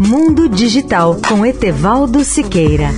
Mundo 0.00 0.48
Digital 0.48 1.16
com 1.28 1.44
Etevaldo 1.44 2.22
Siqueira. 2.22 2.90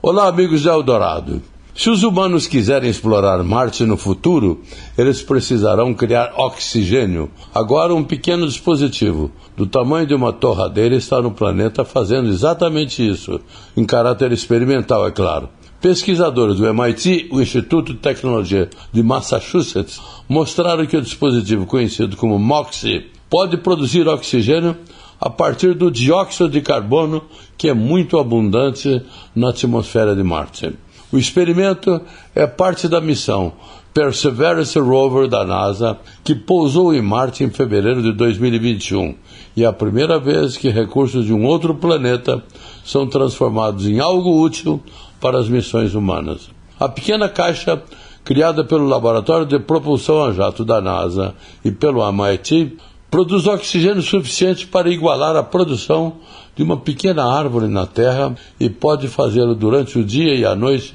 Olá, 0.00 0.26
amigos 0.28 0.62
de 0.62 0.68
Eldorado. 0.70 1.42
Se 1.74 1.90
os 1.90 2.02
humanos 2.02 2.46
quiserem 2.46 2.88
explorar 2.88 3.42
Marte 3.44 3.84
no 3.84 3.98
futuro, 3.98 4.62
eles 4.96 5.22
precisarão 5.22 5.92
criar 5.92 6.32
oxigênio. 6.36 7.30
Agora, 7.54 7.94
um 7.94 8.02
pequeno 8.02 8.46
dispositivo, 8.46 9.30
do 9.54 9.66
tamanho 9.66 10.06
de 10.06 10.14
uma 10.14 10.32
torradeira, 10.32 10.94
está 10.94 11.20
no 11.20 11.30
planeta 11.30 11.84
fazendo 11.84 12.30
exatamente 12.30 13.06
isso, 13.06 13.38
em 13.76 13.84
caráter 13.84 14.32
experimental, 14.32 15.06
é 15.06 15.10
claro. 15.10 15.50
Pesquisadores 15.80 16.56
do 16.56 16.66
MIT, 16.66 17.28
o 17.32 17.40
Instituto 17.40 17.94
de 17.94 18.00
Tecnologia 18.00 18.68
de 18.92 19.02
Massachusetts, 19.02 19.98
mostraram 20.28 20.84
que 20.84 20.96
o 20.96 21.00
dispositivo 21.00 21.64
conhecido 21.64 22.18
como 22.18 22.38
MOXIE 22.38 23.10
pode 23.30 23.56
produzir 23.56 24.06
oxigênio 24.06 24.76
a 25.18 25.30
partir 25.30 25.72
do 25.74 25.90
dióxido 25.90 26.50
de 26.50 26.60
carbono, 26.60 27.22
que 27.56 27.66
é 27.66 27.72
muito 27.72 28.18
abundante 28.18 29.02
na 29.34 29.48
atmosfera 29.50 30.14
de 30.14 30.22
Marte. 30.22 30.70
O 31.10 31.16
experimento 31.16 32.00
é 32.34 32.46
parte 32.46 32.86
da 32.86 33.00
missão 33.00 33.54
Perseverance 33.92 34.78
Rover 34.78 35.26
da 35.26 35.44
NASA, 35.44 35.98
que 36.22 36.32
pousou 36.32 36.94
em 36.94 37.02
Marte 37.02 37.42
em 37.42 37.50
fevereiro 37.50 38.00
de 38.00 38.12
2021, 38.12 39.16
e 39.56 39.64
é 39.64 39.66
a 39.66 39.72
primeira 39.72 40.16
vez 40.16 40.56
que 40.56 40.68
recursos 40.68 41.26
de 41.26 41.32
um 41.32 41.44
outro 41.44 41.74
planeta 41.74 42.40
são 42.84 43.08
transformados 43.08 43.88
em 43.88 43.98
algo 43.98 44.40
útil 44.40 44.80
para 45.20 45.40
as 45.40 45.48
missões 45.48 45.92
humanas. 45.92 46.48
A 46.78 46.88
pequena 46.88 47.28
caixa, 47.28 47.82
criada 48.24 48.64
pelo 48.64 48.86
Laboratório 48.86 49.44
de 49.44 49.58
Propulsão 49.58 50.22
a 50.22 50.32
Jato 50.32 50.64
da 50.64 50.80
NASA 50.80 51.34
e 51.64 51.72
pelo 51.72 52.08
MIT, 52.08 52.76
produz 53.10 53.48
oxigênio 53.48 54.02
suficiente 54.02 54.68
para 54.68 54.88
igualar 54.88 55.34
a 55.34 55.42
produção 55.42 56.14
de 56.54 56.62
uma 56.62 56.76
pequena 56.76 57.24
árvore 57.24 57.66
na 57.66 57.86
Terra 57.86 58.36
e 58.58 58.70
pode 58.70 59.08
fazê-lo 59.08 59.56
durante 59.56 59.98
o 59.98 60.04
dia 60.04 60.36
e 60.36 60.44
a 60.44 60.54
noite, 60.54 60.94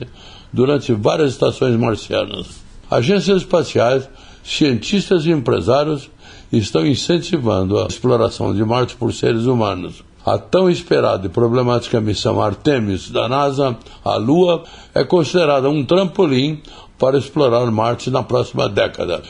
durante 0.53 0.93
várias 0.93 1.31
estações 1.31 1.75
marcianas. 1.75 2.64
Agências 2.89 3.37
espaciais, 3.41 4.07
cientistas 4.43 5.25
e 5.25 5.31
empresários 5.31 6.09
estão 6.51 6.85
incentivando 6.85 7.79
a 7.79 7.87
exploração 7.87 8.53
de 8.53 8.63
Marte 8.63 8.95
por 8.95 9.11
seres 9.13 9.45
humanos. 9.45 10.03
A 10.25 10.37
tão 10.37 10.69
esperada 10.69 11.27
e 11.27 11.29
problemática 11.29 12.01
missão 12.01 12.41
Artemis 12.41 13.09
da 13.09 13.27
NASA 13.27 13.77
à 14.03 14.15
Lua 14.15 14.63
é 14.93 15.03
considerada 15.03 15.69
um 15.69 15.83
trampolim 15.85 16.61
para 16.97 17.17
explorar 17.17 17.69
Marte 17.71 18.09
na 18.09 18.23
próxima 18.23 18.67
década. 18.67 19.21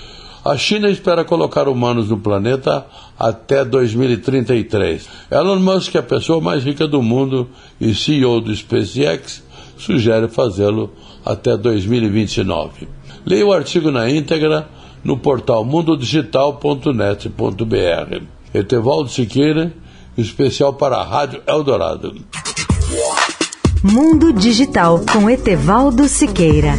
A 0.46 0.56
China 0.58 0.90
espera 0.90 1.26
colocar 1.26 1.68
humanos 1.68 2.10
no 2.10 2.20
planeta 2.20 2.86
até 3.18 3.66
2033. 3.66 5.10
Elon 5.32 5.60
Musk, 5.60 5.96
a 5.96 6.04
pessoa 6.04 6.40
mais 6.40 6.64
rica 6.64 6.88
do 6.88 7.02
mundo 7.02 7.50
e 7.82 7.96
CEO 7.96 8.40
do 8.40 8.56
SpaceX, 8.56 9.44
sugere 9.78 10.28
fazê-lo 10.28 10.92
até 11.26 11.58
2029. 11.58 12.88
Leia 13.26 13.46
o 13.46 13.54
artigo 13.54 13.92
na 13.92 14.10
íntegra 14.10 14.68
no 15.04 15.18
portal 15.18 15.66
mundodigital.net.br. 15.66 18.22
Etevaldo 18.54 19.10
Siqueira, 19.10 19.74
especial 20.18 20.74
para 20.74 20.98
a 20.98 21.04
Rádio 21.04 21.42
Eldorado. 21.48 22.16
Mundo 23.84 24.34
Digital 24.34 25.02
com 25.12 25.30
Etevaldo 25.30 26.08
Siqueira. 26.08 26.74